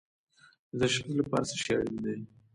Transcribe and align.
د 0.71 0.73
تشخیص 0.81 1.13
لپاره 1.19 1.45
څه 1.49 1.55
شی 1.63 1.71
اړین 1.81 1.97
دي؟ 2.03 2.15